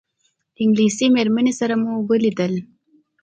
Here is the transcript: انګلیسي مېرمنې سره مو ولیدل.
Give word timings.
انګلیسي 0.63 1.05
مېرمنې 1.15 1.53
سره 1.59 1.75
مو 1.81 1.91
ولیدل. 2.09 2.53